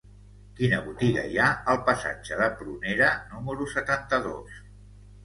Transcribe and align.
Quina 0.59 0.77
botiga 0.85 1.25
hi 1.33 1.35
ha 1.41 1.49
al 1.73 1.77
passatge 1.89 2.37
de 2.39 2.47
Prunera 2.63 3.11
número 3.35 3.69
setanta-dos? 3.75 4.57